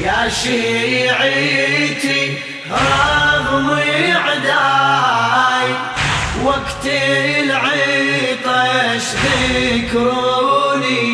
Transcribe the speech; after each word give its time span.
يا 0.00 0.28
شيعتي 0.28 2.32
رغم 2.70 3.70
عداي 4.26 5.68
وقت 6.44 6.86
العطش 7.40 9.04
ذكروني. 9.64 11.04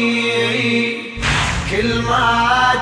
كل 1.70 1.90
ما 2.02 2.72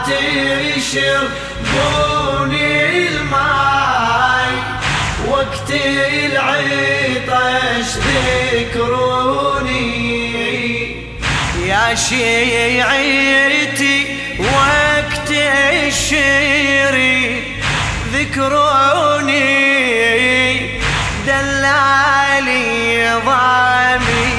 تشربوني 0.79 2.69
الماي 3.09 4.55
وقت 5.29 5.71
العطش 5.71 7.91
ذكروني. 8.53 9.89
يا 11.67 11.95
شيعتي 11.95 13.69
وقت 13.69 13.78
الشيري 16.09 17.43
ذكروني 18.13 19.49
دلالي 21.27 23.13
ضامي. 23.27 24.39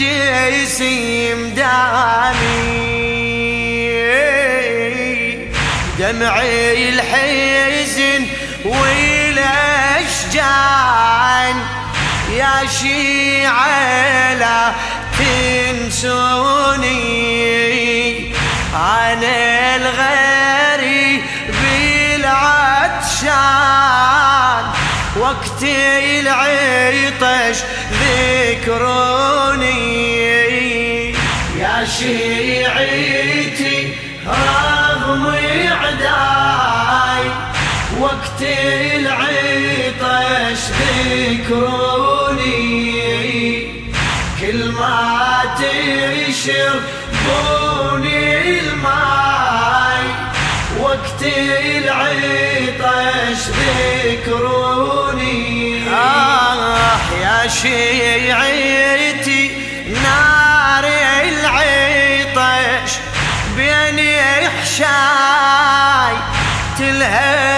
والجسيم 0.00 1.54
دامي 1.54 2.80
دمعي 5.98 6.88
الحزن 6.88 8.26
والاشجان 8.64 9.56
يا 12.32 12.66
شيعة 12.80 14.34
لا 14.34 14.72
تنسوني. 15.18 16.60
أنا 18.74 19.76
الغريب 19.76 21.22
بالعطشان 21.62 23.00
وقت 25.16 25.62
العطش 25.62 27.58
ذكروني. 28.02 29.10
يا 31.58 31.84
شيعتي 31.98 33.94
رغم 34.26 35.24
عداي 35.82 37.24
وقت 37.98 38.42
العطش 38.94 40.62
ذكروني. 41.20 42.10
كل 44.40 44.60
ما 44.72 45.40
تشربوني 46.30 47.10
الماي 48.60 50.06
وقت 50.80 51.22
العطش 51.22 52.60
ذكروني. 53.48 54.59
شيعتي 57.62 59.50
نار 60.02 60.84
العطش 61.24 62.92
بين 63.56 63.98
حشاي 64.62 66.16
تلهبي 66.78 67.49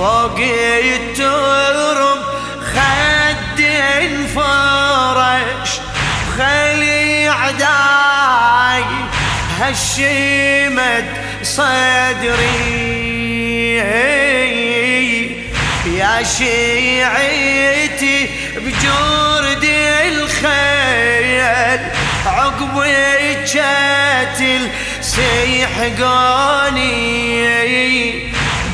فوق 0.00 0.38
الترب 0.84 2.22
خد 2.74 3.60
انفرش 4.00 5.70
خلي 6.38 7.28
عداي 7.28 8.84
هالشمد 9.60 11.08
صدري. 11.42 12.90
يا 15.86 16.22
شيعتي 16.38 18.16
بجرد 18.56 19.64
الخيل 20.06 21.80
عقب 22.26 22.74
الجاتل 22.86 24.62
سيحقوني 25.00 26.40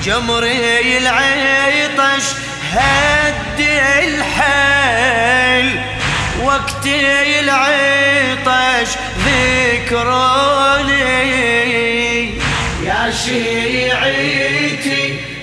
جمري 0.06 0.98
العطش 0.98 2.24
هد 2.72 3.60
الحيل 4.04 5.68
وقت 6.44 6.86
العطش 7.40 8.90
ذكروني. 9.26 10.30
يا 12.84 13.10
شيعتي 13.24 15.02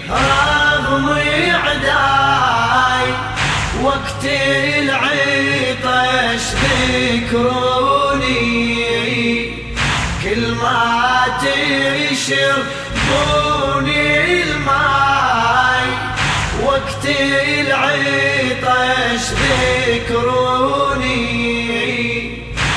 رغم 0.09 1.07
عداي 1.65 3.07
وقت 3.81 4.23
العطش 4.79 6.43
ذكروني. 7.03 8.03
كل 10.23 10.43
ما 10.51 11.25
تشربوني 11.41 12.63
العطش 17.61 19.23
ذكروني. 19.87 21.23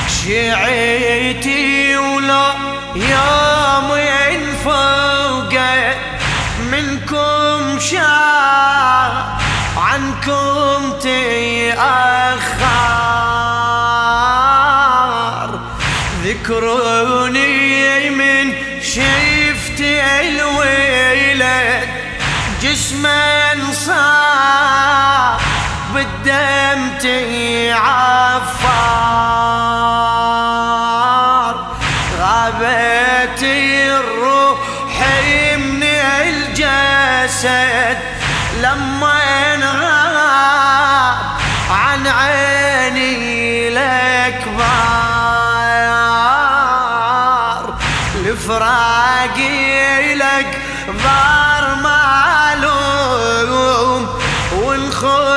شيعتي 0.09 1.97
ولا 1.97 2.53
يوم 2.97 3.89
فوقت 4.65 5.97
منكم 6.73 7.81
شاء 7.81 9.13
عنكم 9.77 10.81
تأخر 11.03 12.67
ذكروني 16.25 17.46
بالدم 26.27 26.99
تعفر 26.99 27.87
غابت 32.21 33.43
الروح 33.43 34.97
من 35.57 35.83
الجسد. 36.23 37.99
لما 38.63 39.15
انغاب 39.55 41.17
عن 41.71 42.07
عيني 42.07 43.69
الاكبر 43.69 44.67
لفراقي 48.25 50.15
لك 50.15 50.61
ضار 51.05 51.75
معلوم 51.83 53.27
والخوم 54.53 55.37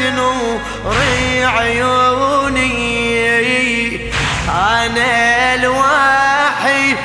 دنوري 0.00 1.44
عيوني 1.44 2.78
أنا 4.48 5.54
الوحيد 5.54 6.96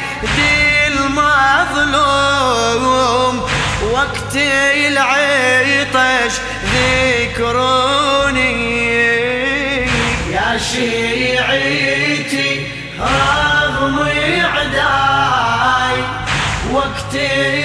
المظلوم. 1.88 2.16
وقت 3.92 4.36
العطش 4.88 6.34
ذكروني. 6.74 8.54
يا 10.32 10.58
شيعتي 10.72 12.50
رغم 13.00 13.98
عداي 14.56 15.98
وقت 16.72 17.14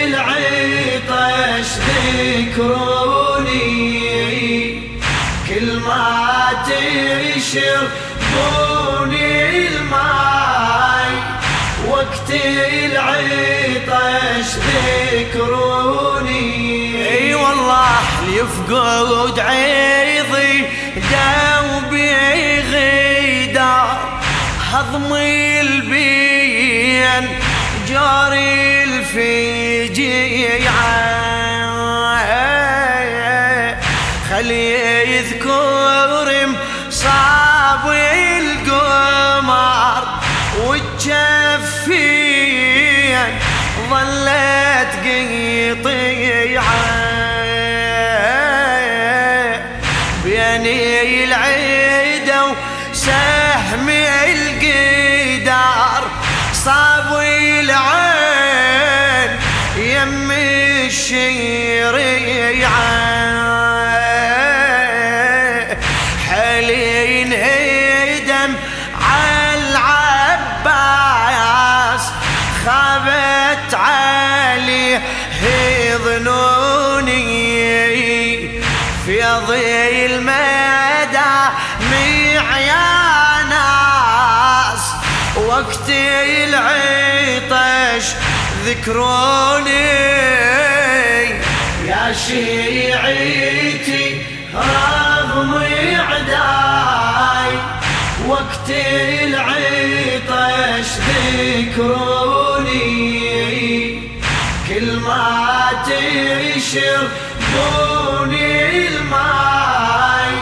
العطش 0.05 1.69
ذكروني. 1.89 2.98
تشربوني 7.59 9.29
الماي. 9.69 11.13
وقت 11.89 12.31
العطش 12.85 14.51
ذكروني؟ 15.13 16.49
إي 17.09 17.35
والله 17.35 18.01
يفقد 18.29 19.39
عيضي 19.39 20.65
دوبي 20.95 22.15
غيدار 22.61 23.99
هضمي 24.73 25.61
البين 25.61 27.25
جاري 27.89 28.85
الفجيع. 28.85 30.73
خلي 34.31 34.67
يذكر 35.17 35.78
ظلت 43.91 44.93
قيطيعه 45.05 46.65
بيني 50.25 51.25
العيد 51.25 52.33
وسهم 52.91 53.89
القدار 54.29 56.03
صاب 56.53 57.09
العين. 57.61 57.79
يم 59.77 60.31
الشريعه 60.31 61.58
وقت 85.59 85.91
العطش 86.49 88.07
ذكروني 88.65 89.91
يا 91.87 92.13
شيعتي 92.27 94.05
رغم 94.55 95.53
عداي 96.11 97.53
وقت 98.27 98.71
العطش 99.25 100.89
ذكروني. 101.49 102.39
كل 104.69 104.89
ما 105.01 105.71
تشربوني 106.59 106.89
الماي. 108.89 110.35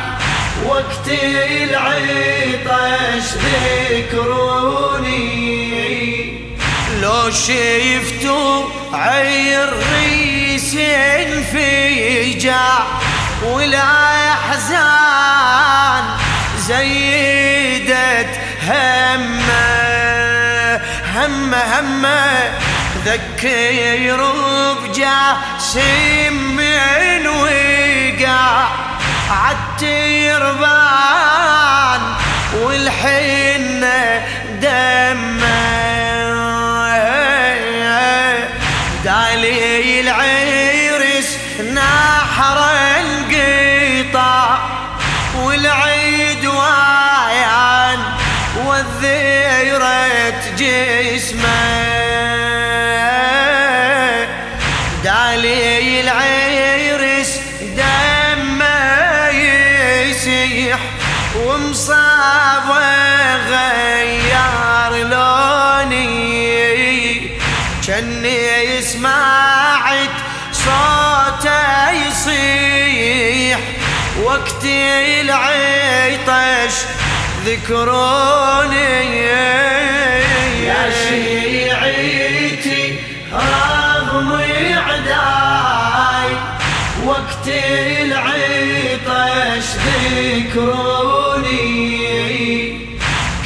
وقت 0.77 1.09
العطش 1.09 2.69
ذكروني. 3.91 5.37
لو 7.03 7.31
شفتوا 7.31 8.65
عير 8.93 9.69
ريسين 9.93 11.45
في 11.53 12.33
جاع 12.33 12.87
ولا 13.45 14.33
احزان 14.33 16.05
زيدت 16.59 18.41
همه 18.69 19.67
همه 21.15 21.63
همه 21.79 22.51
ذكر 23.07 24.21
بجاسم 24.83 26.35
من 26.57 27.27
وقع. 27.27 28.66
عالتربان 29.31 30.77
والحنة 32.55 34.25
دمه 34.61 35.46
كني 67.97 68.83
سمعت 68.83 70.17
صوته 70.53 71.91
يصيح. 71.91 73.59
وقت 74.23 74.65
العطش 75.21 76.75
ذكروني. 77.47 79.27
يا 80.67 80.91
شيعتي 81.09 82.83
رغم 83.33 84.31
عداي 84.89 86.31
وقت 87.05 87.47
العطش 88.03 89.67
ذكروني. 90.17 91.57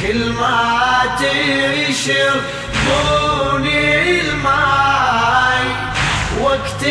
كل 0.01 0.21
ما 0.29 0.61
تشربوني 1.19 2.41
وقت 6.61 6.83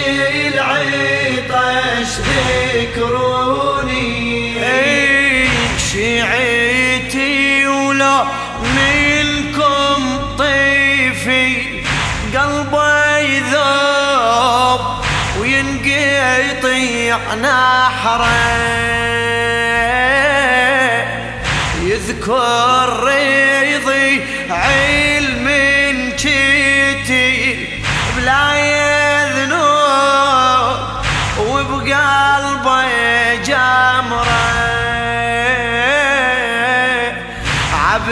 العطش 0.54 2.12
ذكروني 2.74 4.10
شيعتي 5.78 7.66
ولا 7.66 8.24
منكم 8.62 9.98
طيفي؟ 10.38 11.82
قلبه 12.34 13.18
يذوب 13.18 14.80
وينقطع 15.40 17.18
نحره 17.34 18.30
يذكر 21.82 23.19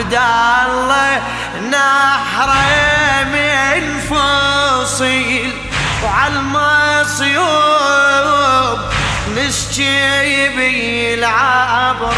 عبد 0.08 0.70
الله 0.70 1.22
نحره 1.70 3.24
من 3.24 4.00
فصيل 4.00 5.52
وعلى 6.04 6.34
المصيوب 6.34 7.58
نسجي 9.36 10.48
بالعبره 10.48 12.14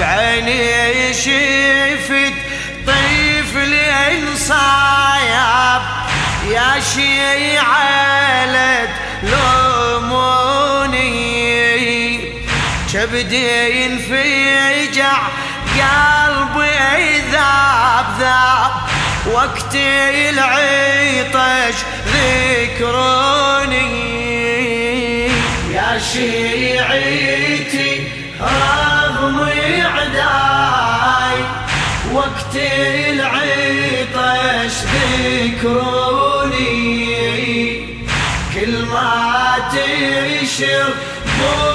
بعيني 0.00 1.14
شفت 1.14 2.34
طفل 2.86 3.74
صايب 4.38 5.82
يا 6.50 6.80
شيعة 6.94 7.84
لوموني 9.22 9.53
كبدي 12.94 13.84
ينفجع 13.84 15.16
قلبي 15.74 17.20
ذاب 17.32 18.08
ذاب. 18.20 18.72
وقت 19.32 19.74
العطش 20.30 21.76
ذكروني. 22.06 23.90
يا 25.72 25.90
شيعتي 26.12 27.90
رغم 28.40 29.38
عداي 29.96 31.38
وقت 32.12 32.54
العطش 33.10 34.76
ذكروني. 35.34 36.74
كل 38.54 38.74
ما 38.84 39.14
تشربوني 39.72 41.73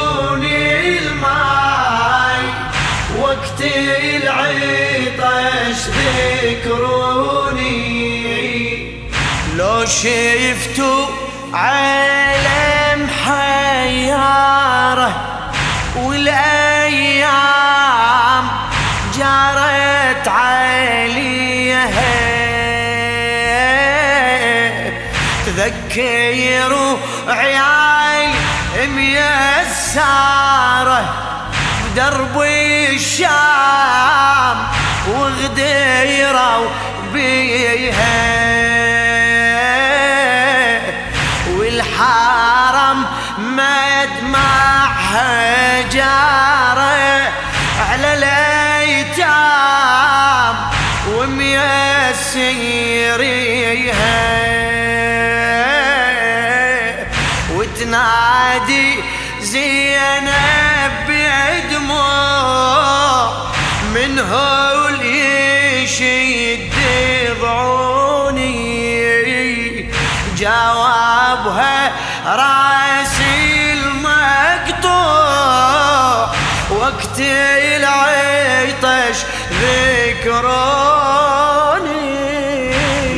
وقت 3.30 3.62
العطش 3.62 5.82
ذكروني 6.42 7.70
لو 9.56 9.86
شفتوا 9.86 11.06
عالم 11.54 13.10
حيارة 13.26 15.12
والأيام 15.96 17.30
جارت 19.18 20.28
عليها. 20.28 21.90
تذكروا 25.46 26.98
عيال 27.28 28.34
ميساره 28.96 31.04
بدرب 31.96 32.42
الشام 32.94 34.58
وغديروا 35.14 36.68
بيها 37.14 38.40
والحرم 41.58 43.06
ما 43.40 44.04
يدمعها 44.04 45.82
جارة 45.82 47.32
على 47.90 48.14
الأيتام 48.14 49.36
وميسيريها. 51.10 52.20
وتنادي 57.54 58.99
وقت 76.90 77.20
العيطش 77.78 79.20
ذكروني 79.62 80.50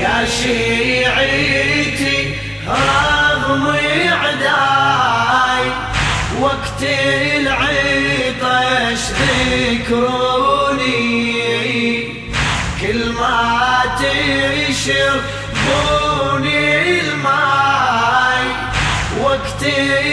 يا 0.02 0.18
شيعتي 0.42 2.18
رغم 2.68 3.66
عداي 4.24 5.66
وقت 6.40 6.82
العيطش 7.38 9.02
ذكروني. 9.62 10.42
كل 12.82 13.02
ما 13.12 13.82
تشربوني 14.72 15.00
الماي. 17.00 18.46
وقت 19.24 19.64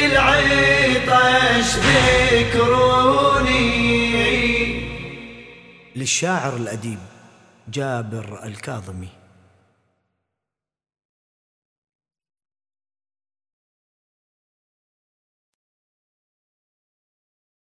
العيطش 0.05 1.77
ذكروني. 2.33 3.49
للشاعر 5.97 6.57
الأديب 6.57 6.99
جابر 7.69 8.41
الكاظمي. 8.45 9.09